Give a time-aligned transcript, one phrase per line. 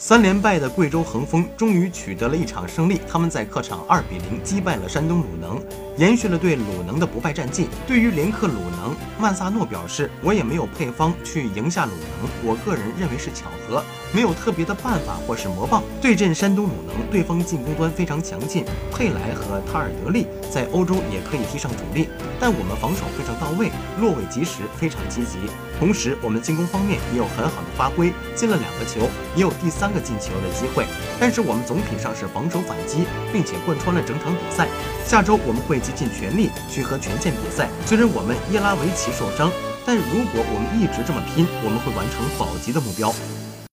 [0.00, 5.60] 三连败的贵州恒丰终于取得了一场胜利，他们在客场二比零击败了山东鲁能，
[5.98, 7.68] 延续了对鲁能的不败战绩。
[7.86, 13.82] 对于连克鲁能，曼萨诺表示：“我也没有配方去赢下鲁能，我个人认为是巧合，
[14.12, 15.82] 没有特别的办法或是魔棒。
[16.00, 22.08] 对阵山东鲁能，对方进攻端非常强劲，佩莱和塔尔德利在欧洲也可以踢上主力，
[22.38, 23.70] 但我们防守非常到位，
[24.00, 25.38] 落位及时，非常积极。
[25.80, 30.84] 同时，我们进攻方面也有很好的发挥，进了两个球，也有第。”三个进球的机会，
[31.20, 34.66] 但是我们总体上是防守反击，并且贯穿了整场比赛。
[35.06, 37.68] 下周我们会竭尽全力去和权健比赛。
[37.86, 39.50] 虽然我们伊拉维奇受伤，
[39.86, 43.10] 但如果我们一直这么拼，我们会完成保级的目标。